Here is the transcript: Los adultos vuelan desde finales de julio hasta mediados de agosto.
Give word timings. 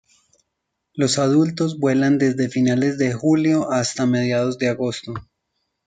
Los 0.95 1.19
adultos 1.19 1.77
vuelan 1.77 2.17
desde 2.17 2.49
finales 2.49 2.97
de 2.97 3.13
julio 3.13 3.69
hasta 3.71 4.07
mediados 4.07 4.57
de 4.57 4.67
agosto. 4.69 5.13